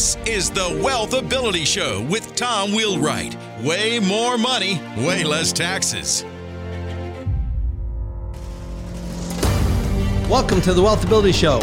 [0.00, 3.36] This is the WealthAbility Show with Tom Wheelwright.
[3.62, 6.24] Way more money, way less taxes.
[10.26, 11.60] Welcome to the WealthAbility Show,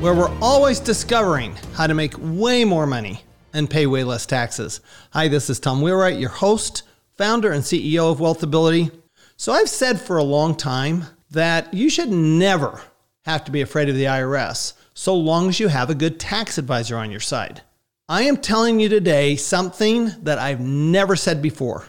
[0.00, 3.20] where we're always discovering how to make way more money
[3.52, 4.80] and pay way less taxes.
[5.10, 6.84] Hi, this is Tom Wheelwright, your host,
[7.18, 8.92] founder, and CEO of WealthAbility.
[9.36, 12.80] So, I've said for a long time that you should never
[13.26, 16.56] have to be afraid of the IRS so long as you have a good tax
[16.56, 17.60] advisor on your side.
[18.08, 21.86] I am telling you today something that I've never said before.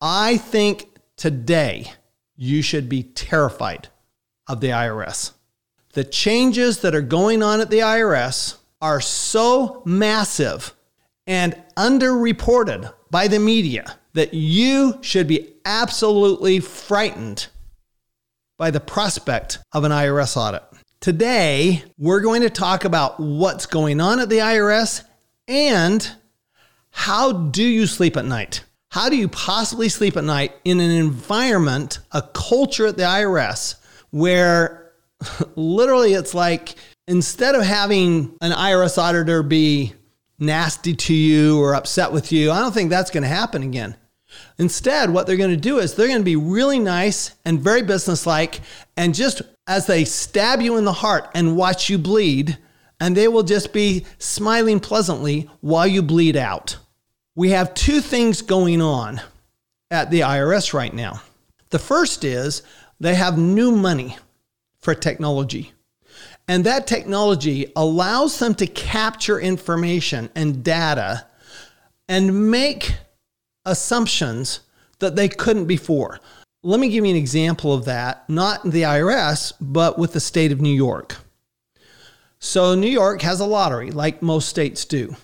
[0.00, 1.92] I think today
[2.34, 3.88] you should be terrified
[4.48, 5.32] of the IRS.
[5.92, 10.72] The changes that are going on at the IRS are so massive
[11.26, 17.48] and underreported by the media that you should be absolutely frightened
[18.56, 20.62] by the prospect of an IRS audit.
[21.02, 25.02] Today, we're going to talk about what's going on at the IRS
[25.48, 26.10] and
[26.90, 28.64] how do you sleep at night?
[28.90, 33.76] How do you possibly sleep at night in an environment, a culture at the IRS
[34.10, 34.92] where
[35.56, 36.74] literally it's like
[37.08, 39.94] instead of having an IRS auditor be
[40.38, 43.96] nasty to you or upset with you, I don't think that's going to happen again.
[44.58, 47.82] Instead, what they're going to do is they're going to be really nice and very
[47.82, 48.60] businesslike
[48.96, 52.58] and just as they stab you in the heart and watch you bleed,
[53.02, 56.76] and they will just be smiling pleasantly while you bleed out.
[57.34, 59.20] We have two things going on
[59.90, 61.20] at the IRS right now.
[61.70, 62.62] The first is
[63.00, 64.18] they have new money
[64.78, 65.72] for technology.
[66.46, 71.26] And that technology allows them to capture information and data
[72.08, 72.94] and make
[73.64, 74.60] assumptions
[75.00, 76.20] that they couldn't before.
[76.62, 80.52] Let me give you an example of that, not the IRS, but with the state
[80.52, 81.16] of New York.
[82.44, 85.14] So, New York has a lottery, like most states do.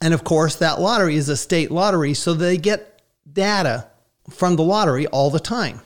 [0.00, 3.88] And of course, that lottery is a state lottery, so they get data
[4.30, 5.80] from the lottery all the time.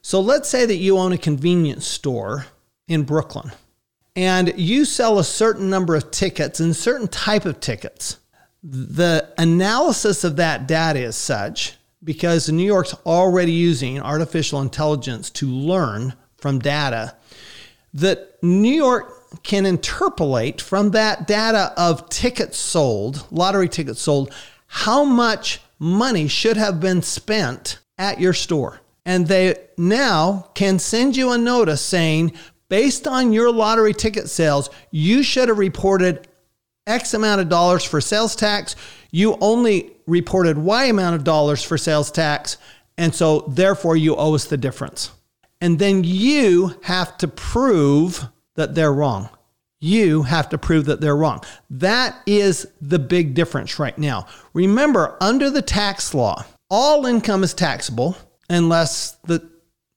[0.00, 2.46] So, let's say that you own a convenience store
[2.88, 3.52] in Brooklyn
[4.16, 8.16] and you sell a certain number of tickets and certain type of tickets.
[8.62, 15.46] The analysis of that data is such because New York's already using artificial intelligence to
[15.46, 17.16] learn from data
[17.92, 24.32] that New York can interpolate from that data of tickets sold, lottery tickets sold,
[24.66, 28.80] how much money should have been spent at your store.
[29.04, 32.32] And they now can send you a notice saying,
[32.68, 36.28] based on your lottery ticket sales, you should have reported
[36.86, 38.76] X amount of dollars for sales tax.
[39.10, 42.56] You only reported Y amount of dollars for sales tax.
[42.96, 45.10] And so therefore you owe us the difference.
[45.60, 48.28] And then you have to prove
[48.58, 49.28] that they're wrong.
[49.80, 51.42] You have to prove that they're wrong.
[51.70, 54.26] That is the big difference right now.
[54.52, 58.16] Remember, under the tax law, all income is taxable
[58.50, 59.48] unless the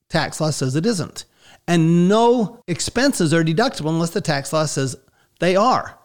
[0.10, 1.26] tax law says it isn't.
[1.68, 4.96] And no expenses are deductible unless the tax law says
[5.40, 5.98] they are.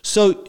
[0.00, 0.48] So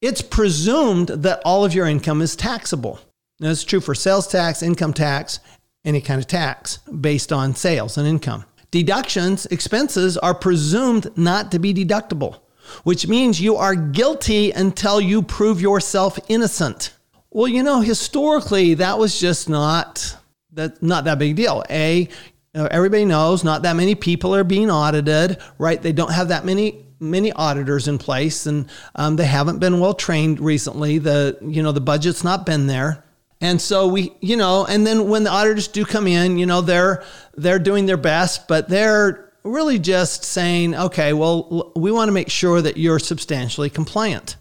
[0.00, 3.00] it's presumed that all of your income is taxable.
[3.40, 5.40] That's true for sales tax, income tax,
[5.84, 8.44] any kind of tax based on sales and income.
[8.70, 12.40] Deductions, expenses are presumed not to be deductible,
[12.84, 16.92] which means you are guilty until you prove yourself innocent.
[17.30, 20.16] Well, you know, historically, that was just not
[20.52, 21.62] that not that big deal.
[21.70, 22.08] A,
[22.54, 25.80] everybody knows not that many people are being audited, right?
[25.80, 29.94] They don't have that many many auditors in place, and um, they haven't been well
[29.94, 30.98] trained recently.
[30.98, 33.04] The you know the budget's not been there,
[33.46, 36.60] and so we you know, and then when the auditors do come in, you know
[36.60, 37.02] they're
[37.34, 42.30] they're doing their best, but they're really just saying, okay, well we want to make
[42.30, 44.36] sure that you're substantially compliant.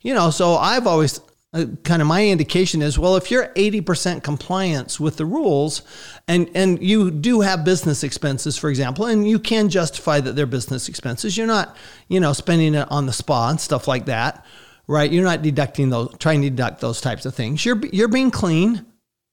[0.00, 1.20] You know, so I've always
[1.54, 5.80] uh, kind of my indication is well if you're 80% compliance with the rules
[6.28, 10.44] and and you do have business expenses for example and you can justify that they're
[10.44, 11.74] business expenses you're not
[12.06, 14.44] you know spending it on the spa and stuff like that
[14.88, 15.12] right?
[15.12, 17.64] You're not deducting those trying to deduct those types of things.
[17.64, 18.84] You're you're being clean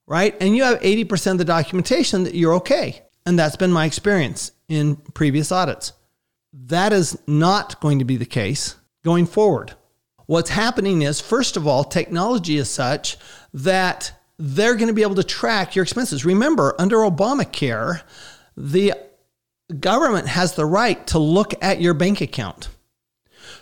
[0.08, 0.36] right?
[0.40, 3.02] And you have 80% of the documentation that you're okay.
[3.26, 5.94] And that's been my experience in previous audits.
[6.54, 9.74] That is not going to be the case going forward.
[10.28, 13.18] What's happening is, first of all, technology is such
[13.54, 16.26] that they're going to be able to track your expenses.
[16.26, 18.02] Remember, under Obamacare,
[18.58, 18.94] the
[19.80, 22.70] government has the right to look at your bank account.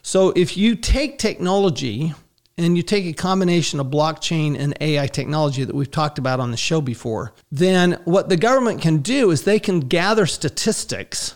[0.03, 2.13] So if you take technology
[2.57, 6.51] and you take a combination of blockchain and AI technology that we've talked about on
[6.51, 11.35] the show before, then what the government can do is they can gather statistics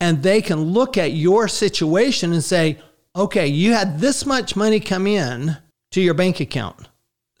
[0.00, 2.78] and they can look at your situation and say,
[3.14, 5.56] okay, you had this much money come in
[5.92, 6.88] to your bank account.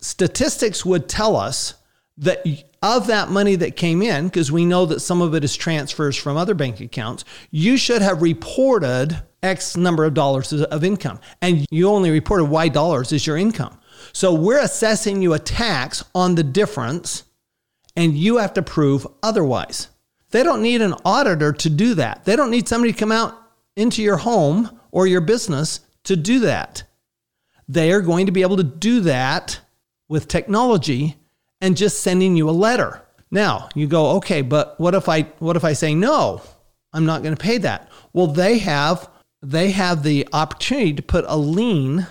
[0.00, 1.74] Statistics would tell us
[2.16, 2.46] that
[2.82, 6.16] of that money that came in, because we know that some of it is transfers
[6.16, 11.20] from other bank accounts, you should have reported X number of dollars of income.
[11.42, 13.78] And you only reported Y dollars as your income.
[14.12, 17.24] So we're assessing you a tax on the difference,
[17.94, 19.88] and you have to prove otherwise.
[20.30, 22.24] They don't need an auditor to do that.
[22.24, 23.34] They don't need somebody to come out
[23.76, 26.82] into your home or your business to do that.
[27.68, 29.60] They are going to be able to do that
[30.08, 31.16] with technology
[31.60, 33.02] and just sending you a letter.
[33.30, 36.42] Now, you go, "Okay, but what if I what if I say no?
[36.92, 39.08] I'm not going to pay that." Well, they have
[39.50, 42.06] they have the opportunity to put a lien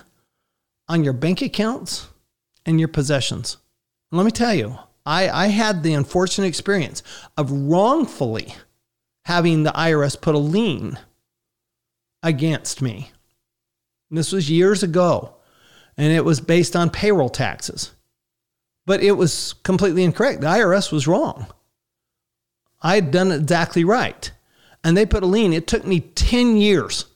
[0.88, 2.08] on your bank accounts
[2.64, 3.58] and your possessions.
[4.10, 7.02] Let me tell you, I, I had the unfortunate experience
[7.36, 8.54] of wrongfully
[9.26, 10.98] having the IRS put a lien
[12.22, 13.10] against me.
[14.08, 15.34] And this was years ago,
[15.98, 17.90] and it was based on payroll taxes.
[18.86, 20.40] But it was completely incorrect.
[20.40, 21.48] The IRS was wrong.
[22.80, 24.30] I had done it exactly right.
[24.82, 25.52] And they put a lien.
[25.52, 27.06] It took me 10 years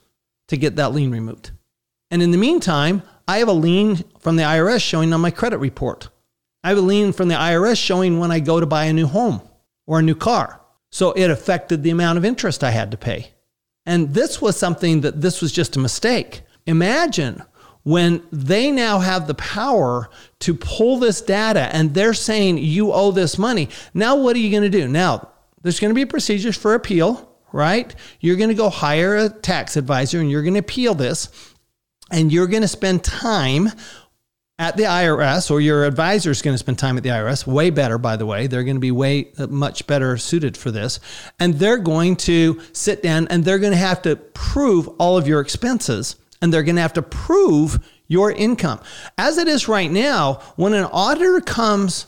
[0.51, 1.53] to get that lien removed.
[2.11, 5.59] And in the meantime, I have a lien from the IRS showing on my credit
[5.59, 6.09] report.
[6.65, 9.07] I have a lien from the IRS showing when I go to buy a new
[9.07, 9.41] home
[9.87, 10.61] or a new car.
[10.91, 13.31] So it affected the amount of interest I had to pay.
[13.87, 16.43] And this was something that this was just a mistake.
[16.67, 17.45] Imagine
[17.85, 20.11] when they now have the power
[20.41, 23.69] to pull this data and they're saying you owe this money.
[23.95, 24.89] Now, what are you going to do?
[24.89, 25.29] Now,
[25.63, 27.95] there's going to be procedures for appeal right?
[28.21, 31.29] You're going to go hire a tax advisor and you're going to appeal this
[32.11, 33.69] and you're going to spend time
[34.61, 37.71] at the IRS, or your advisor is going to spend time at the IRS, way
[37.71, 38.47] better, by the way.
[38.47, 41.01] They're going to be way uh, much better suited for this.
[41.39, 45.27] And they're going to sit down and they're going to have to prove all of
[45.27, 48.81] your expenses and they're going to have to prove your income.
[49.17, 52.07] As it is right now, when an auditor comes,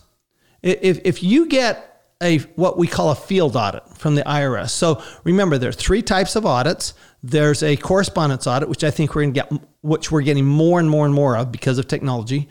[0.63, 1.92] if, if you get
[2.23, 4.71] a what we call a field audit from the IRS.
[4.71, 6.95] So remember, there are three types of audits.
[7.23, 10.81] There's a correspondence audit, which I think we're going to get, which we're getting more
[10.81, 12.49] and more and more of because of technology.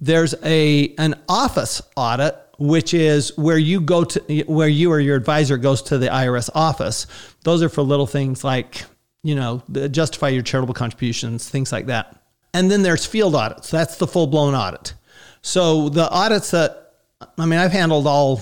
[0.00, 5.16] There's a an office audit, which is where you go to where you or your
[5.16, 7.06] advisor goes to the IRS office.
[7.44, 8.84] Those are for little things like
[9.22, 12.22] you know justify your charitable contributions, things like that.
[12.54, 13.70] And then there's field audits.
[13.70, 14.94] That's the full blown audit.
[15.42, 16.88] So the audits that
[17.36, 18.40] I mean, I've handled all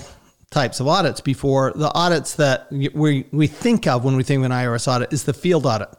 [0.57, 1.71] types of audits before.
[1.75, 5.23] The audits that we, we think of when we think of an IRS audit is
[5.23, 5.89] the field audit.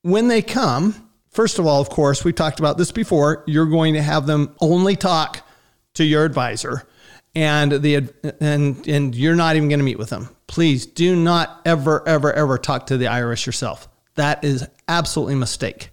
[0.00, 3.92] When they come, first of all, of course, we talked about this before, you're going
[3.92, 5.46] to have them only talk
[5.94, 6.88] to your advisor
[7.34, 8.08] and the
[8.40, 10.30] and and you're not even going to meet with them.
[10.46, 13.86] Please do not ever ever ever talk to the IRS yourself.
[14.14, 15.90] That is absolutely a mistake.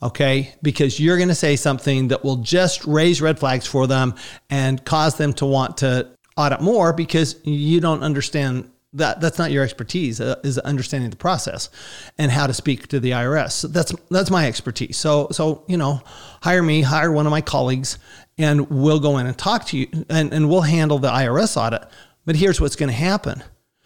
[0.00, 0.54] Okay?
[0.62, 4.14] Because you're going to say something that will just raise red flags for them
[4.48, 6.08] and cause them to want to
[6.38, 11.16] audit more because you don't understand that that's not your expertise uh, is understanding the
[11.16, 11.68] process
[12.16, 13.52] and how to speak to the IRS.
[13.52, 14.96] So that's that's my expertise.
[14.96, 16.00] So so you know,
[16.40, 17.98] hire me, hire one of my colleagues,
[18.38, 21.82] and we'll go in and talk to you, and, and we'll handle the IRS audit.
[22.24, 23.42] But here's what's going to happen.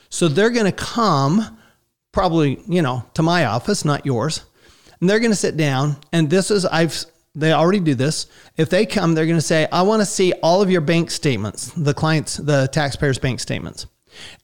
[0.08, 1.58] So they're going to come,
[2.12, 4.44] probably you know, to my office, not yours,
[5.00, 5.96] and they're going to sit down.
[6.12, 8.26] And this is I've they already do this.
[8.56, 11.10] If they come, they're going to say, I want to see all of your bank
[11.10, 13.86] statements, the client's, the taxpayer's bank statements.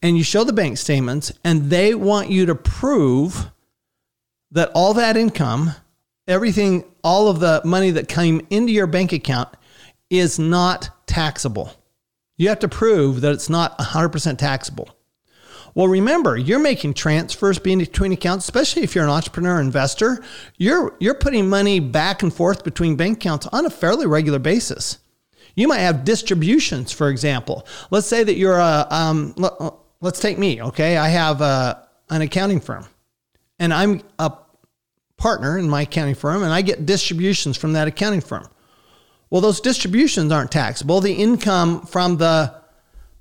[0.03, 3.51] And you show the bank statements, and they want you to prove
[4.51, 5.73] that all that income,
[6.27, 9.51] everything, all of the money that came into your bank account
[10.09, 11.73] is not taxable.
[12.39, 14.89] You have to prove that it's not 100% taxable.
[15.79, 20.25] Well, remember, you're making transfers between accounts, especially if you're an entrepreneur investor.
[20.57, 24.99] You're you're putting money back and forth between bank accounts on a fairly regular basis.
[25.55, 27.65] You might have distributions, for example.
[27.93, 29.37] Let's say that you're a um,
[30.01, 30.61] let's take me.
[30.61, 32.85] Okay, I have a, an accounting firm,
[33.61, 34.33] and I'm a
[35.17, 38.49] partner in my accounting firm, and I get distributions from that accounting firm.
[39.31, 41.01] Well, those distributions aren't taxable.
[41.01, 42.58] The income from the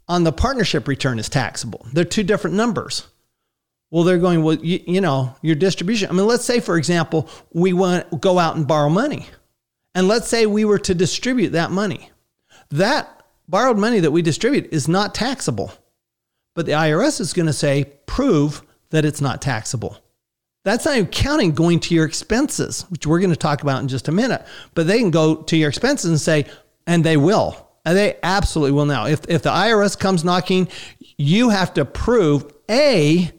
[0.07, 1.85] on the partnership return is taxable.
[1.93, 3.07] They're two different numbers.
[3.91, 6.09] Well, they're going, well, you, you know, your distribution.
[6.09, 9.27] I mean, let's say, for example, we want go out and borrow money.
[9.95, 12.09] And let's say we were to distribute that money.
[12.69, 15.71] That borrowed money that we distribute is not taxable.
[16.53, 19.97] But the IRS is going to say, prove that it's not taxable.
[20.65, 23.87] That's not even counting going to your expenses, which we're going to talk about in
[23.87, 24.45] just a minute.
[24.73, 26.45] But they can go to your expenses and say,
[26.85, 29.06] and they will, and they absolutely will now.
[29.06, 30.67] If, if the IRS comes knocking,
[31.17, 33.32] you have to prove A,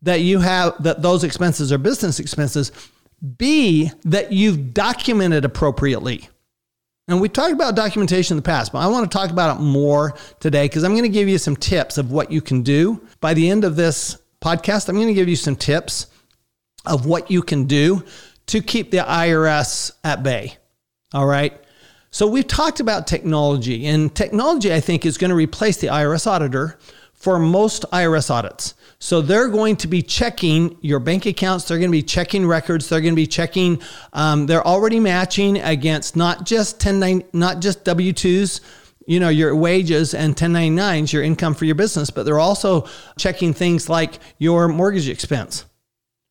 [0.00, 2.72] that you have that those expenses are business expenses,
[3.36, 6.30] B, that you've documented appropriately.
[7.08, 9.62] And we talked about documentation in the past, but I want to talk about it
[9.62, 13.06] more today because I'm going to give you some tips of what you can do.
[13.20, 16.06] By the end of this podcast, I'm going to give you some tips
[16.86, 18.02] of what you can do
[18.46, 20.56] to keep the IRS at bay.
[21.12, 21.60] All right.
[22.12, 26.26] So we've talked about technology, and technology, I think, is going to replace the IRS
[26.26, 26.76] auditor
[27.14, 28.74] for most IRS audits.
[28.98, 31.68] So they're going to be checking your bank accounts.
[31.68, 32.88] They're going to be checking records.
[32.88, 33.80] They're going to be checking.
[34.12, 38.60] Um, they're already matching against not just 10, not just W twos,
[39.06, 42.88] you know, your wages and 1099s, your income for your business, but they're also
[43.18, 45.64] checking things like your mortgage expense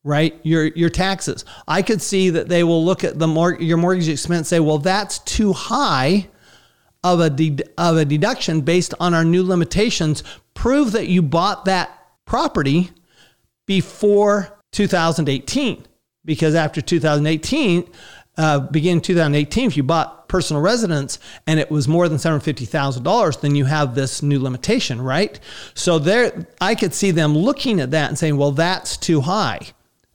[0.04, 0.38] right?
[0.42, 1.44] Your your taxes.
[1.68, 4.60] I could see that they will look at the mor- your mortgage expense and say,
[4.60, 6.28] "Well, that's too high
[7.02, 10.22] of a de- of a deduction based on our new limitations.
[10.54, 11.90] Prove that you bought that
[12.24, 12.90] property
[13.66, 15.86] before 2018
[16.24, 17.88] because after 2018
[18.36, 23.54] uh, begin 2018 if you bought personal residence and it was more than $750,000 then
[23.54, 25.40] you have this new limitation right
[25.74, 29.60] so there I could see them looking at that and saying well that's too high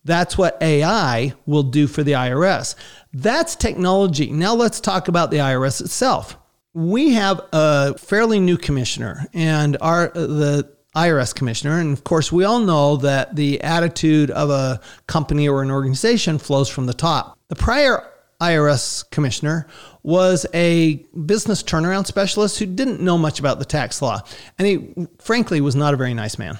[0.06, 2.76] that's what AI will do for the IRS.
[3.12, 4.32] That's technology.
[4.32, 6.38] Now let's talk about the IRS itself.
[6.74, 12.44] We have a fairly new commissioner, and our the IRS commissioner, and of course we
[12.44, 17.38] all know that the attitude of a company or an organization flows from the top.
[17.48, 18.04] The prior
[18.42, 19.68] IRS commissioner
[20.04, 20.96] was a
[21.26, 24.22] business turnaround specialist who didn't know much about the tax law,
[24.60, 26.60] and he frankly was not a very nice man.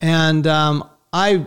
[0.00, 1.46] And um, I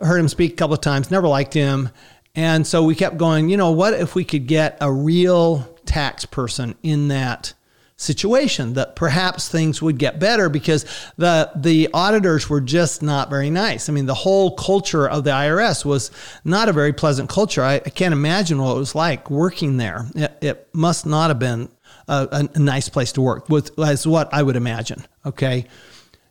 [0.00, 1.90] heard him speak a couple of times, never liked him.
[2.34, 6.26] And so we kept going, you know, what if we could get a real tax
[6.26, 7.54] person in that
[7.98, 10.84] situation that perhaps things would get better because
[11.16, 13.88] the the auditors were just not very nice.
[13.88, 16.10] I mean, the whole culture of the IRS was
[16.44, 17.62] not a very pleasant culture.
[17.62, 20.06] I, I can't imagine what it was like working there.
[20.14, 21.70] It, it must not have been
[22.06, 23.48] a, a nice place to work.
[23.48, 25.06] Was, was what I would imagine.
[25.24, 25.66] Okay,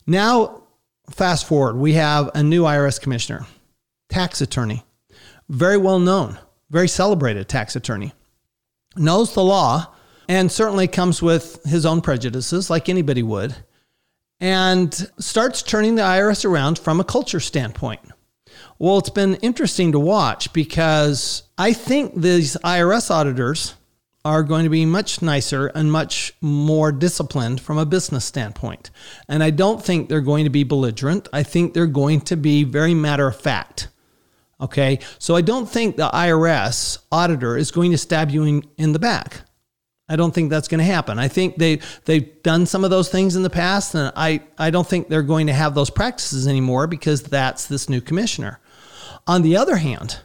[0.05, 0.61] now
[1.09, 3.45] fast forward, we have a new IRS commissioner
[4.09, 4.83] tax attorney,
[5.49, 6.37] very well known,
[6.69, 8.13] very celebrated tax attorney,
[8.95, 9.93] knows the law,
[10.27, 13.55] and certainly comes with his own prejudices, like anybody would,
[14.39, 18.01] and starts turning the IRS around from a culture standpoint.
[18.79, 23.75] Well, it's been interesting to watch because I think these IRS auditors
[24.25, 28.89] are going to be much nicer and much more disciplined from a business standpoint.
[29.29, 31.29] And I don't think they're going to be belligerent.
[31.31, 33.87] I think they're going to be very matter of fact.
[34.59, 34.99] Okay.
[35.19, 38.99] So I don't think the IRS auditor is going to stab you in, in the
[38.99, 39.41] back.
[40.07, 41.17] I don't think that's going to happen.
[41.17, 44.69] I think they they've done some of those things in the past, and I, I
[44.69, 48.59] don't think they're going to have those practices anymore because that's this new commissioner.
[49.25, 50.19] On the other hand,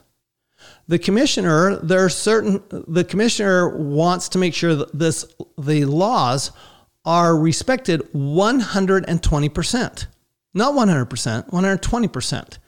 [0.86, 5.24] the commissioner, there are certain the commissioner wants to make sure that this
[5.56, 6.52] the laws
[7.06, 10.06] are respected 120%.
[10.52, 12.58] Not 100%, 120%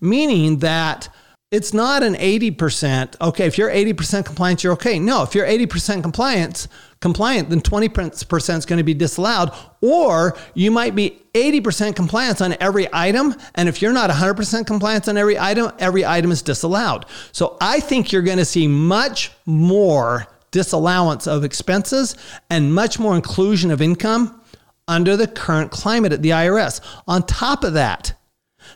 [0.00, 1.08] meaning that
[1.52, 3.20] it's not an 80%.
[3.20, 4.98] Okay, if you're 80% compliant, you're okay.
[4.98, 6.66] No, if you're 80% compliant,
[7.00, 9.52] compliant, then 20% is going to be disallowed.
[9.80, 13.34] Or you might be 80% compliance on every item.
[13.54, 17.06] And if you're not 100% compliance on every item, every item is disallowed.
[17.30, 22.16] So I think you're going to see much more disallowance of expenses
[22.50, 24.42] and much more inclusion of income
[24.88, 26.80] under the current climate at the IRS.
[27.06, 28.14] On top of that,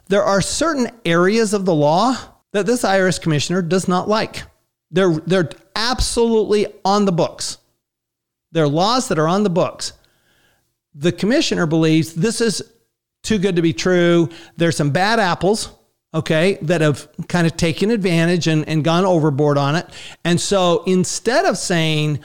[0.08, 2.16] there are certain areas of the law
[2.52, 4.42] that this IRS commissioner does not like.
[4.90, 7.58] They're, they're absolutely on the books.
[8.52, 9.92] They're laws that are on the books.
[10.94, 12.62] The commissioner believes this is
[13.22, 14.28] too good to be true.
[14.56, 15.70] There's some bad apples,
[16.12, 19.86] okay, that have kind of taken advantage and, and gone overboard on it.
[20.24, 22.20] And so instead of saying,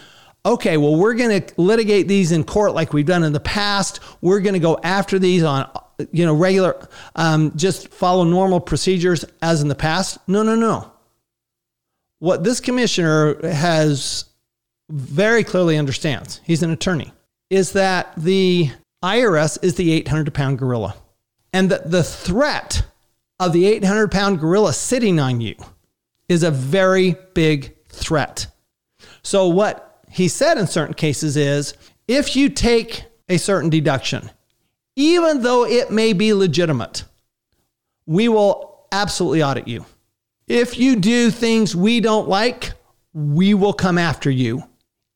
[0.45, 3.99] okay, well, we're going to litigate these in court like we've done in the past,
[4.21, 5.69] we're going to go after these on
[6.11, 10.17] you know, regular, um, just follow normal procedures as in the past.
[10.27, 10.91] No, no, no.
[12.19, 14.25] What this commissioner has
[14.89, 17.11] very clearly understands, he's an attorney,
[17.49, 18.71] is that the
[19.03, 20.95] IRS is the 800 pound gorilla.
[21.53, 22.83] And that the threat
[23.39, 25.55] of the 800 pound gorilla sitting on you
[26.27, 28.47] is a very big threat.
[29.21, 31.75] So, what he said in certain cases is
[32.07, 34.29] if you take a certain deduction,
[34.95, 37.03] even though it may be legitimate,
[38.05, 39.85] we will absolutely audit you.
[40.47, 42.73] If you do things we don't like,
[43.13, 44.63] we will come after you,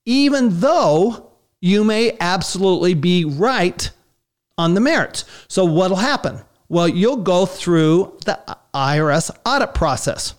[0.06, 1.32] even though
[1.62, 3.92] you may absolutely be right
[4.58, 5.26] on the merits.
[5.48, 6.42] So, what'll happen?
[6.68, 8.40] Well, you'll go through the
[8.74, 10.36] IRS audit process.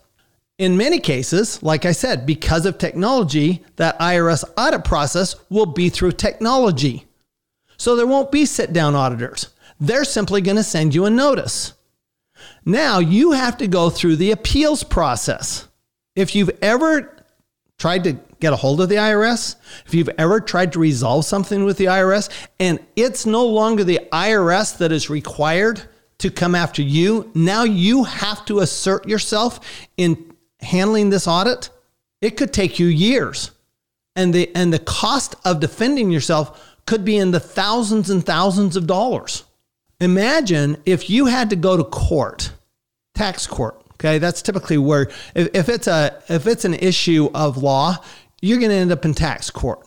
[0.58, 5.88] In many cases, like I said, because of technology, that IRS audit process will be
[5.88, 7.06] through technology.
[7.80, 9.48] So there won't be sit down auditors.
[9.80, 11.72] They're simply going to send you a notice.
[12.62, 15.66] Now you have to go through the appeals process.
[16.14, 17.24] If you've ever
[17.78, 19.56] tried to get a hold of the IRS,
[19.86, 24.00] if you've ever tried to resolve something with the IRS and it's no longer the
[24.12, 25.80] IRS that is required
[26.18, 29.58] to come after you, now you have to assert yourself
[29.96, 31.70] in handling this audit.
[32.20, 33.52] It could take you years.
[34.16, 38.76] And the and the cost of defending yourself could be in the thousands and thousands
[38.76, 39.44] of dollars.
[40.00, 42.52] Imagine if you had to go to court,
[43.14, 43.80] tax court.
[43.94, 47.96] Okay, that's typically where if, if it's a if it's an issue of law,
[48.40, 49.86] you're going to end up in tax court.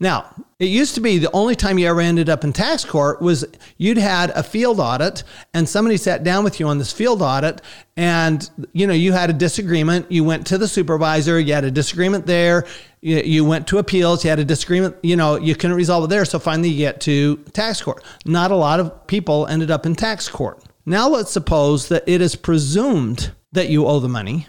[0.00, 3.22] Now, it used to be the only time you ever ended up in tax court
[3.22, 3.44] was
[3.78, 5.22] you'd had a field audit
[5.52, 7.60] and somebody sat down with you on this field audit
[7.96, 10.10] and you know you had a disagreement.
[10.10, 11.38] You went to the supervisor.
[11.38, 12.66] You had a disagreement there.
[13.02, 14.24] You, went to appeals.
[14.24, 14.96] You had a disagreement.
[15.02, 16.24] You know you couldn't resolve it there.
[16.24, 18.02] So finally you get to tax court.
[18.24, 20.64] Not a lot of people ended up in tax court.
[20.86, 24.48] Now let's suppose that it is presumed that you owe the money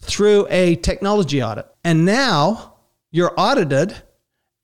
[0.00, 1.66] through a technology audit.
[1.82, 2.74] And now
[3.10, 3.94] you're audited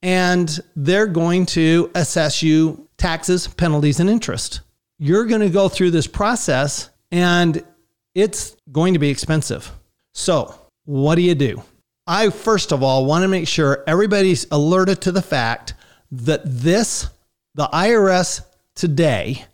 [0.02, 4.61] and they're going to assess you taxes, penalties, and interest.
[4.99, 7.64] You're going to go through this process and
[8.14, 9.71] it's going to be expensive.
[10.12, 10.54] So,
[10.85, 11.62] what do you do?
[12.07, 15.75] I, first of all, want to make sure everybody's alerted to the fact
[16.11, 17.09] that this,
[17.54, 19.45] the IRS today,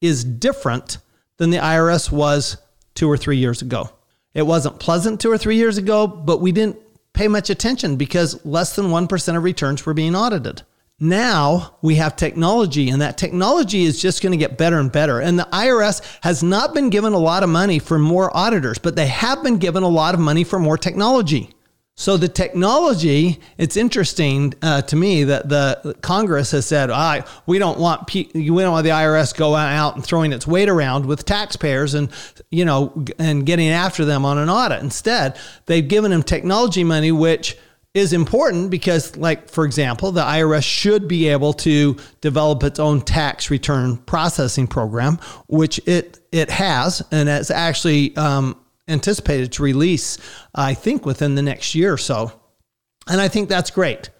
[0.00, 0.98] is different
[1.38, 2.58] than the IRS was
[2.94, 3.90] two or three years ago.
[4.34, 6.78] It wasn't pleasant two or three years ago, but we didn't
[7.16, 10.62] pay much attention because less than 1% of returns were being audited.
[10.98, 15.20] Now we have technology, and that technology is just going to get better and better.
[15.20, 18.96] And the IRS has not been given a lot of money for more auditors, but
[18.96, 21.50] they have been given a lot of money for more technology.
[21.98, 27.58] So the technology, it's interesting uh, to me that the Congress has said, "I we
[27.58, 31.24] don't want we don't want the IRS going out and throwing its weight around with
[31.24, 32.10] taxpayers and
[32.50, 37.12] you know and getting after them on an audit." Instead, they've given them technology money,
[37.12, 37.56] which
[37.94, 43.00] is important because, like for example, the IRS should be able to develop its own
[43.00, 48.54] tax return processing program, which it it has, and it's actually um,
[48.88, 50.18] anticipated to release,
[50.54, 52.32] I think, within the next year or so.
[53.08, 54.10] And I think that's great,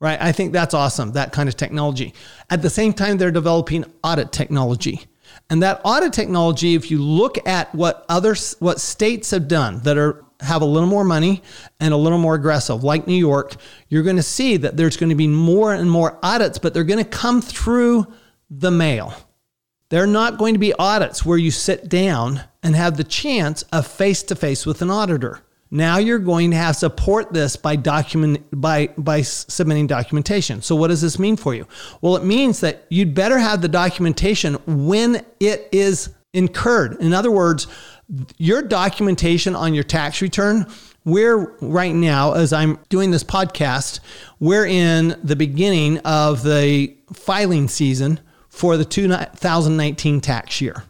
[0.00, 0.20] right?
[0.20, 2.14] I think that's awesome, that kind of technology.
[2.48, 5.06] At the same time, they're developing audit technology.
[5.48, 9.98] And that audit technology, if you look at what other what states have done that
[9.98, 11.42] are have a little more money
[11.80, 13.56] and a little more aggressive, like New York,
[13.88, 16.84] you're going to see that there's going to be more and more audits, but they're
[16.84, 18.06] going to come through
[18.48, 19.14] the mail.
[19.90, 23.86] They're not going to be audits where you sit down and have the chance of
[23.86, 25.40] face to face with an auditor.
[25.70, 30.62] Now you're going to have support this by document by by submitting documentation.
[30.62, 31.66] So what does this mean for you?
[32.00, 37.00] Well, it means that you'd better have the documentation when it is incurred.
[37.00, 37.68] In other words,
[38.38, 40.66] your documentation on your tax return
[41.04, 44.00] we're right now, as I'm doing this podcast,
[44.38, 50.82] we're in the beginning of the filing season for the 2019 tax year,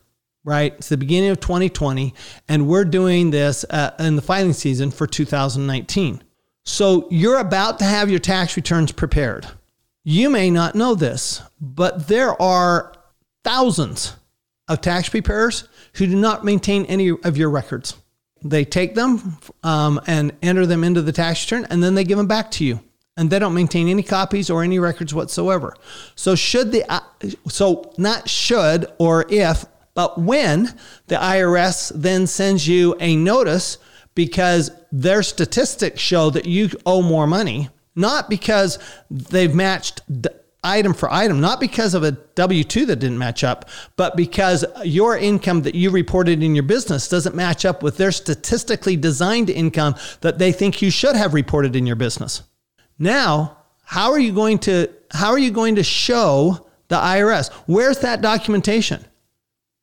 [0.43, 0.75] right?
[0.75, 2.15] It's the beginning of 2020,
[2.49, 6.23] and we're doing this uh, in the filing season for 2019.
[6.65, 9.47] So you're about to have your tax returns prepared.
[10.03, 12.95] You may not know this, but there are
[13.45, 14.17] thousands
[14.67, 17.97] of tax preparers who do not maintain any of your records.
[18.43, 22.17] They take them um, and enter them into the tax return, and then they give
[22.17, 22.81] them back to you
[23.17, 25.75] and they don't maintain any copies or any records whatsoever.
[26.15, 27.01] So should the uh,
[27.49, 30.75] so not should or if, but when
[31.09, 33.79] the IRS then sends you a notice
[34.15, 38.79] because their statistics show that you owe more money, not because
[39.11, 40.03] they've matched
[40.63, 44.65] item for item, not because of a W 2 that didn't match up, but because
[44.85, 49.51] your income that you reported in your business doesn't match up with their statistically designed
[49.51, 52.43] income that they think you should have reported in your business.
[53.01, 57.51] Now, how are you going to how are you going to show the IRS?
[57.67, 59.05] Where's that documentation?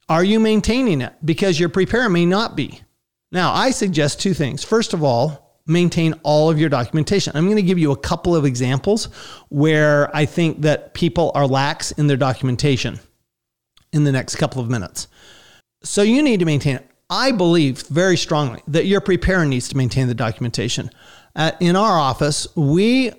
[0.07, 1.13] Are you maintaining it?
[1.25, 2.81] Because your preparer may not be.
[3.29, 4.63] Now, I suggest two things.
[4.63, 7.35] First of all, maintain all of your documentation.
[7.35, 9.05] I'm going to give you a couple of examples
[9.49, 13.01] where I think that people are lax in their documentation
[13.91, 15.09] in the next couple of minutes.
[15.83, 16.89] So you need to maintain it.
[17.09, 20.89] I believe very strongly that your preparer needs to maintain the documentation.
[21.37, 23.11] At, in our office, we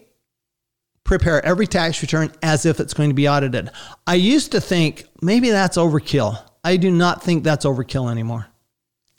[1.05, 3.71] prepare every tax return as if it's going to be audited.
[4.07, 6.39] I used to think maybe that's overkill.
[6.63, 8.47] I do not think that's overkill anymore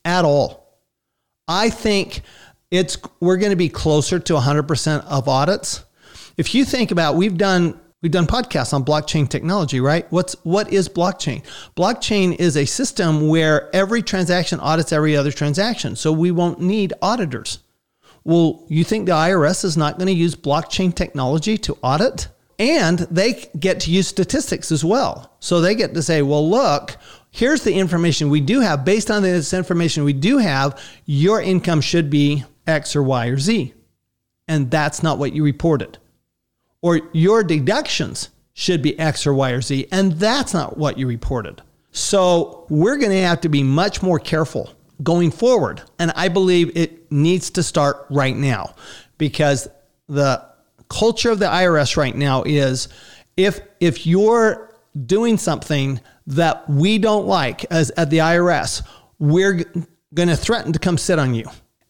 [0.06, 0.78] at all.
[1.48, 2.22] I think
[2.70, 5.84] it's we're going to be closer to 100% of audits.
[6.38, 10.06] If you think about we've done we've done podcasts on blockchain technology, right?
[10.12, 11.44] What's what is blockchain?
[11.76, 15.96] Blockchain is a system where every transaction audits every other transaction.
[15.96, 17.60] So we won't need auditors.
[18.24, 22.28] Well, you think the IRS is not going to use blockchain technology to audit?
[22.58, 25.34] And they get to use statistics as well.
[25.40, 26.98] So they get to say, well, look,
[27.32, 28.84] here's the information we do have.
[28.84, 33.38] Based on this information we do have, your income should be X or Y or
[33.38, 33.74] Z.
[34.48, 35.98] And that's not what you reported.
[36.82, 39.88] Or your deductions should be X or Y or Z.
[39.92, 41.62] And that's not what you reported.
[41.92, 45.82] So we're going to have to be much more careful going forward.
[45.98, 48.76] And I believe it needs to start right now
[49.18, 49.68] because
[50.08, 50.46] the
[50.90, 52.88] culture of the IRS right now is
[53.38, 58.84] if if you're doing something that we don't like as at the IRS,
[59.20, 59.64] we're
[60.14, 61.46] going to threaten to come sit on you.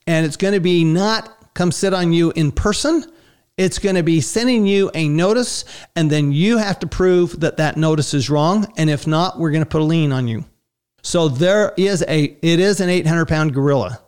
[0.06, 3.06] And it's going to be not come sit on you in person.
[3.58, 7.58] It's going to be sending you a notice and then you have to prove that
[7.58, 10.46] that notice is wrong and if not, we're going to put a lien on you.
[11.02, 14.00] So there is a it is an 800 pound gorilla,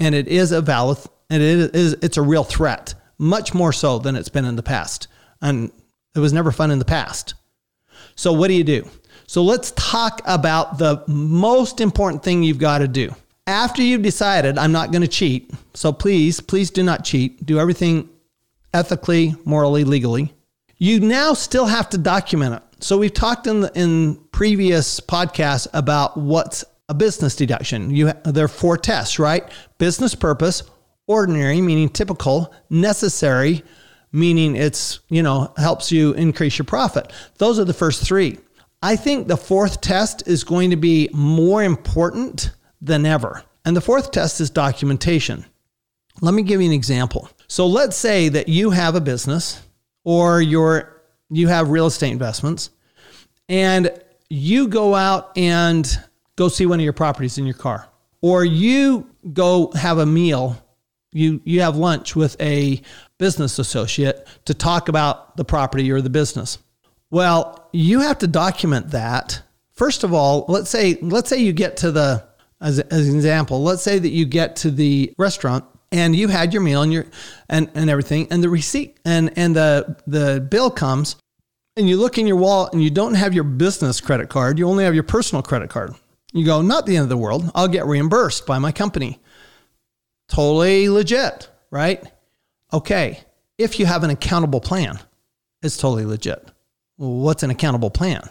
[0.00, 0.98] and it is a valid
[1.30, 4.62] and it is it's a real threat, much more so than it's been in the
[4.62, 5.08] past,
[5.40, 5.70] and
[6.14, 7.34] it was never fun in the past.
[8.14, 8.88] So what do you do?
[9.26, 13.14] So let's talk about the most important thing you've got to do
[13.46, 15.50] after you've decided I'm not going to cheat.
[15.74, 17.44] So please, please do not cheat.
[17.44, 18.08] Do everything
[18.72, 20.32] ethically, morally, legally.
[20.78, 22.62] You now still have to document it.
[22.84, 27.88] So we've talked in the, in previous podcast about what's a business deduction.
[27.90, 29.44] You there are four tests, right?
[29.78, 30.64] Business purpose,
[31.06, 33.62] ordinary meaning typical, necessary
[34.10, 37.12] meaning it's, you know, helps you increase your profit.
[37.38, 38.36] Those are the first 3.
[38.82, 43.44] I think the fourth test is going to be more important than ever.
[43.64, 45.44] And the fourth test is documentation.
[46.22, 47.28] Let me give you an example.
[47.46, 49.62] So let's say that you have a business
[50.02, 52.70] or you're you have real estate investments
[53.48, 53.90] and
[54.28, 55.86] you go out and
[56.36, 57.88] go see one of your properties in your car,
[58.20, 60.60] or you go have a meal,
[61.12, 62.80] you, you have lunch with a
[63.18, 66.58] business associate to talk about the property or the business.
[67.10, 69.40] Well, you have to document that.
[69.72, 72.24] First of all, let's say let's say you get to the
[72.60, 76.52] as, as an example, let's say that you get to the restaurant and you had
[76.52, 77.06] your meal and your
[77.48, 81.16] and, and everything and the receipt and and the the bill comes
[81.76, 84.68] and you look in your wallet and you don't have your business credit card, you
[84.68, 85.94] only have your personal credit card.
[86.32, 87.50] You go, not the end of the world.
[87.54, 89.20] I'll get reimbursed by my company.
[90.28, 92.02] Totally legit, right?
[92.72, 93.20] Okay.
[93.56, 94.98] If you have an accountable plan,
[95.62, 96.48] it's totally legit.
[96.96, 98.22] What's an accountable plan?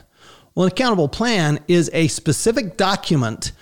[0.54, 3.54] Well, an accountable plan is a specific document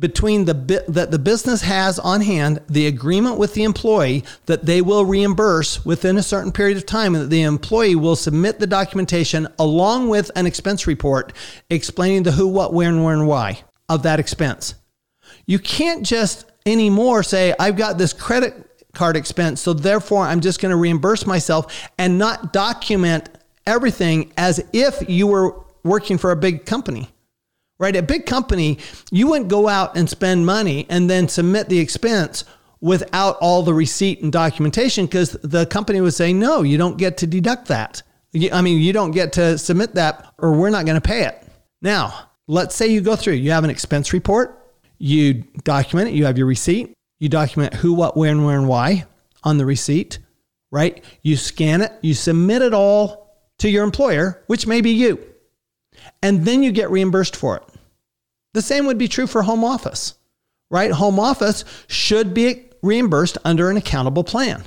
[0.00, 0.54] between the
[0.88, 5.84] that the business has on hand the agreement with the employee that they will reimburse
[5.84, 10.08] within a certain period of time and that the employee will submit the documentation along
[10.08, 11.32] with an expense report
[11.68, 14.74] explaining the who what where and where and why of that expense.
[15.46, 18.54] You can't just anymore say i've got this credit
[18.92, 23.28] card expense so therefore i'm just going to reimburse myself and not document
[23.66, 27.08] everything as if you were working for a big company
[27.80, 27.96] right?
[27.96, 28.78] A big company,
[29.10, 32.44] you wouldn't go out and spend money and then submit the expense
[32.80, 37.16] without all the receipt and documentation because the company would say, no, you don't get
[37.16, 38.02] to deduct that.
[38.52, 41.42] I mean, you don't get to submit that or we're not going to pay it.
[41.80, 46.26] Now, let's say you go through, you have an expense report, you document it, you
[46.26, 49.06] have your receipt, you document who, what, when, where, and why
[49.42, 50.18] on the receipt,
[50.70, 51.02] right?
[51.22, 55.18] You scan it, you submit it all to your employer, which may be you,
[56.22, 57.62] and then you get reimbursed for it.
[58.54, 60.14] The same would be true for home office,
[60.70, 60.90] right?
[60.90, 64.64] Home office should be reimbursed under an accountable plan.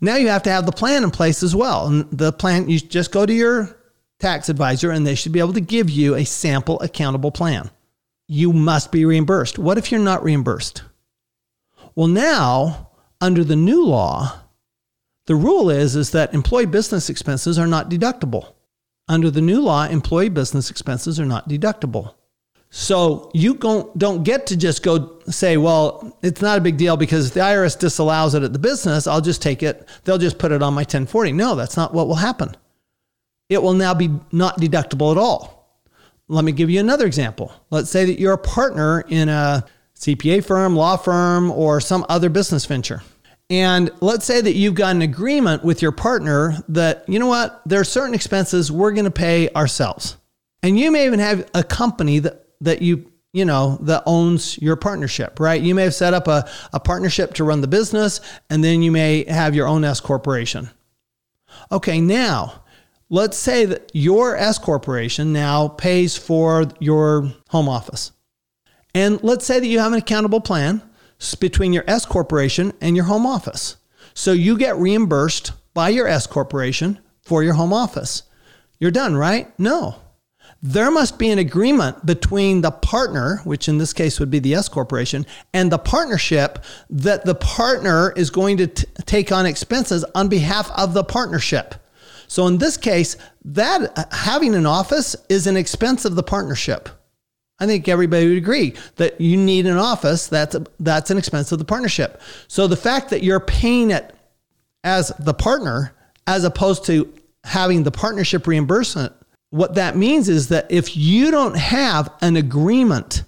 [0.00, 1.86] Now you have to have the plan in place as well.
[1.86, 3.76] And the plan, you just go to your
[4.18, 7.70] tax advisor and they should be able to give you a sample accountable plan.
[8.28, 9.58] You must be reimbursed.
[9.58, 10.82] What if you're not reimbursed?
[11.94, 14.40] Well, now, under the new law,
[15.26, 18.54] the rule is, is that employee business expenses are not deductible.
[19.08, 22.14] Under the new law, employee business expenses are not deductible.
[22.74, 27.30] So you don't get to just go say, well, it's not a big deal because
[27.30, 29.86] the IRS disallows it at the business, I'll just take it.
[30.04, 31.32] They'll just put it on my 1040.
[31.32, 32.56] No, that's not what will happen.
[33.50, 35.82] It will now be not deductible at all.
[36.28, 37.52] Let me give you another example.
[37.68, 42.30] Let's say that you're a partner in a CPA firm, law firm, or some other
[42.30, 43.02] business venture.
[43.50, 47.60] And let's say that you've got an agreement with your partner that, you know what,
[47.66, 50.16] there are certain expenses we're going to pay ourselves.
[50.62, 54.76] And you may even have a company that that you you know, that owns your
[54.76, 55.62] partnership, right?
[55.62, 58.20] You may have set up a, a partnership to run the business,
[58.50, 60.68] and then you may have your own S corporation.
[61.70, 62.62] Okay, now
[63.08, 68.12] let's say that your S corporation now pays for your home office.
[68.94, 70.82] And let's say that you have an accountable plan
[71.38, 73.76] between your S corporation and your home office.
[74.12, 78.24] So you get reimbursed by your S corporation for your home office.
[78.78, 79.58] You're done, right?
[79.58, 79.96] No.
[80.64, 84.54] There must be an agreement between the partner, which in this case would be the
[84.54, 90.04] S corporation, and the partnership that the partner is going to t- take on expenses
[90.14, 91.74] on behalf of the partnership.
[92.28, 96.88] So in this case, that having an office is an expense of the partnership.
[97.58, 100.28] I think everybody would agree that you need an office.
[100.28, 102.22] That's a, that's an expense of the partnership.
[102.46, 104.14] So the fact that you're paying it
[104.84, 105.92] as the partner,
[106.26, 107.12] as opposed to
[107.44, 109.12] having the partnership reimbursement,
[109.52, 113.22] what that means is that if you don't have an agreement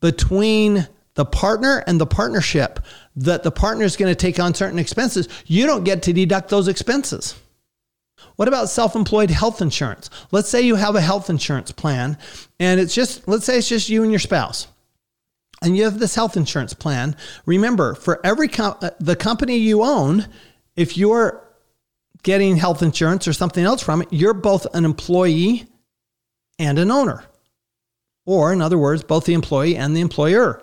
[0.00, 2.80] between the partner and the partnership
[3.14, 6.48] that the partner is going to take on certain expenses, you don't get to deduct
[6.48, 7.34] those expenses.
[8.36, 10.08] What about self employed health insurance?
[10.30, 12.16] Let's say you have a health insurance plan
[12.58, 14.66] and it's just, let's say it's just you and your spouse.
[15.60, 17.16] And you have this health insurance plan.
[17.44, 20.26] Remember, for every com- uh, the company you own,
[20.74, 21.49] if you're
[22.22, 25.66] getting health insurance or something else from it, you're both an employee
[26.58, 27.24] and an owner.
[28.26, 30.62] Or, in other words, both the employee and the employer.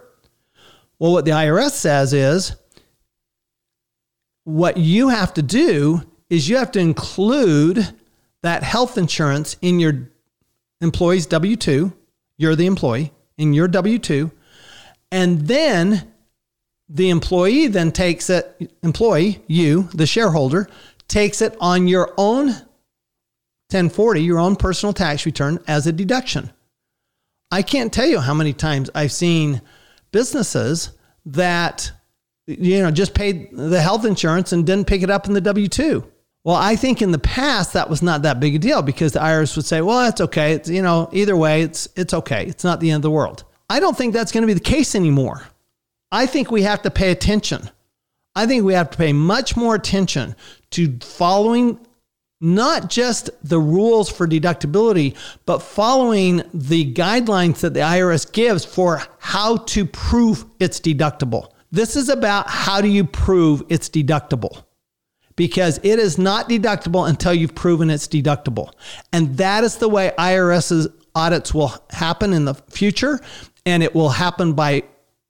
[1.00, 2.56] Well, what the IRS says is
[4.44, 7.94] what you have to do is you have to include
[8.44, 10.10] that health insurance in your
[10.82, 11.92] employee's W 2.
[12.38, 14.32] You're the employee in your W 2.
[15.12, 16.12] And then
[16.90, 20.70] the employee then takes it, employee, you, the shareholder,
[21.08, 22.48] takes it on your own
[23.70, 26.52] 1040, your own personal tax return as a deduction.
[27.52, 29.62] I can't tell you how many times I've seen
[30.12, 30.92] businesses
[31.26, 31.92] that
[32.46, 36.06] you know just paid the health insurance and didn't pick it up in the W2.
[36.44, 39.20] Well, I think in the past that was not that big a deal because the
[39.20, 40.54] IRS would say, "Well, it's okay.
[40.54, 42.46] It's you know, either way, it's it's okay.
[42.46, 44.60] It's not the end of the world." I don't think that's going to be the
[44.62, 45.44] case anymore.
[46.10, 47.70] I think we have to pay attention.
[48.38, 50.36] I think we have to pay much more attention
[50.70, 51.80] to following
[52.40, 55.16] not just the rules for deductibility,
[55.48, 61.50] but following the guidelines that the IRS gives for how to prove it's deductible.
[61.72, 64.66] This is about how do you prove it's deductible
[65.36, 68.72] because it is not deductible until you've proven it's deductible.
[69.12, 73.20] And that is the way IRS's audits will happen in the future.
[73.66, 74.84] And it will happen by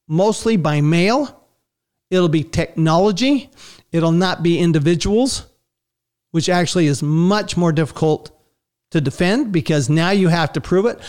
[0.09, 1.36] mostly by mail.
[2.09, 3.49] It'll be technology.
[3.91, 5.45] It'll not be individuals,
[6.31, 8.31] which actually is much more difficult
[8.91, 10.99] to defend because now you have to prove it.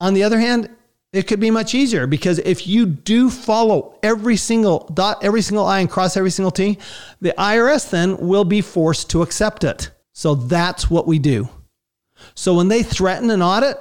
[0.00, 0.70] On the other hand,
[1.12, 5.64] it could be much easier because if you do follow every single dot, every single
[5.64, 6.78] I and cross every single T,
[7.20, 9.90] the IRS then will be forced to accept it.
[10.12, 11.48] So that's what we do.
[12.34, 13.78] So when they threaten an audit,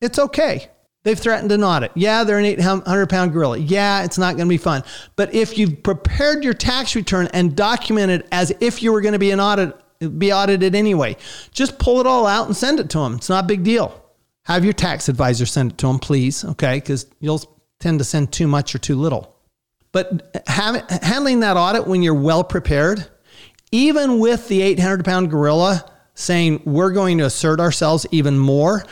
[0.00, 0.70] it's okay.
[1.06, 1.92] They've threatened an audit.
[1.94, 3.58] Yeah, they're an 800 pound gorilla.
[3.58, 4.82] Yeah, it's not going to be fun.
[5.14, 9.18] But if you've prepared your tax return and documented as if you were going to
[9.20, 9.72] be an audit,
[10.18, 11.16] be audited anyway,
[11.52, 13.14] just pull it all out and send it to them.
[13.14, 14.02] It's not a big deal.
[14.46, 16.78] Have your tax advisor send it to them, please, okay?
[16.78, 17.40] Because you'll
[17.78, 19.32] tend to send too much or too little.
[19.92, 23.06] But have, handling that audit when you're well prepared,
[23.70, 28.84] even with the 800 pound gorilla saying we're going to assert ourselves even more.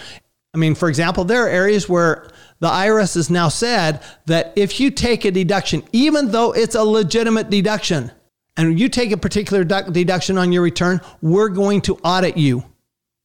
[0.54, 2.28] I mean, for example, there are areas where
[2.60, 6.84] the IRS has now said that if you take a deduction, even though it's a
[6.84, 8.12] legitimate deduction,
[8.56, 12.64] and you take a particular deduction on your return, we're going to audit you.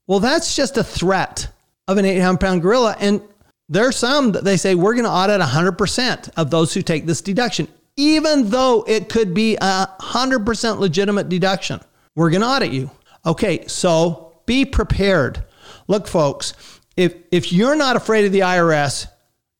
[0.08, 1.52] Well, that's just a threat
[1.88, 2.96] of an 800 pound gorilla.
[3.00, 3.22] And
[3.68, 7.06] there are some that they say we're going to audit 100% of those who take
[7.06, 11.80] this deduction, even though it could be a 100% legitimate deduction.
[12.16, 12.90] We're going to audit you.
[13.24, 15.44] Okay, so be prepared.
[15.88, 16.54] Look, folks,
[17.00, 19.08] if, if you're not afraid of the IRS,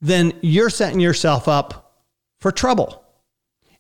[0.02, 2.04] then you're setting yourself up
[2.42, 3.02] for trouble.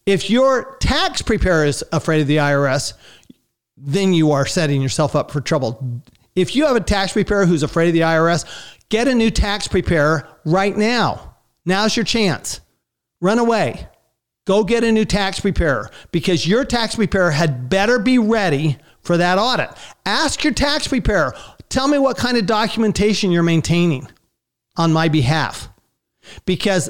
[0.05, 2.93] If your tax preparer is afraid of the IRS,
[3.75, 6.01] then you are setting yourself up for trouble.
[6.35, 8.45] If you have a tax preparer who's afraid of the IRS,
[8.87, 11.35] get a new tax preparer right now.
[11.65, 12.61] Now's your chance.
[13.19, 13.89] Run away.
[14.47, 19.17] Go get a new tax preparer because your tax preparer had better be ready for
[19.17, 19.69] that audit.
[20.05, 21.35] Ask your tax preparer,
[21.69, 24.07] tell me what kind of documentation you're maintaining
[24.75, 25.69] on my behalf.
[26.45, 26.89] Because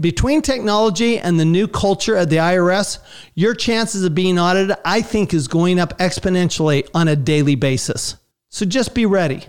[0.00, 2.98] between technology and the new culture at the IRS,
[3.34, 8.16] your chances of being audited, I think, is going up exponentially on a daily basis.
[8.48, 9.46] So just be ready.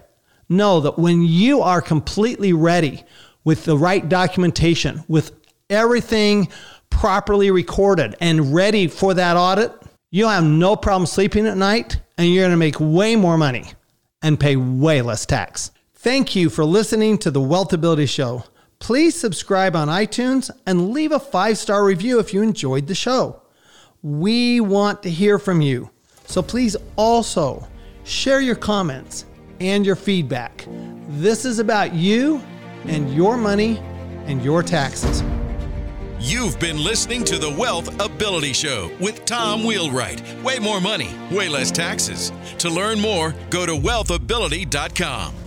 [0.50, 3.04] Know that when you are completely ready
[3.44, 5.32] with the right documentation, with
[5.70, 6.48] everything
[6.90, 9.72] properly recorded and ready for that audit,
[10.10, 13.72] you'll have no problem sleeping at night and you're going to make way more money
[14.22, 15.72] and pay way less tax.
[15.94, 18.44] Thank you for listening to the WealthAbility Show.
[18.80, 23.42] Please subscribe on iTunes and leave a five star review if you enjoyed the show.
[24.04, 25.90] We want to hear from you.
[26.26, 27.68] So please also
[28.04, 29.26] share your comments
[29.60, 30.66] and your feedback.
[31.10, 32.42] This is about you
[32.86, 33.80] and your money
[34.28, 35.24] and your taxes.
[36.20, 40.42] You've been listening to the WealthAbility Show with Tom Wheelwright.
[40.42, 42.32] Way more money, way less taxes.
[42.58, 45.47] To learn more, go to wealthability.com.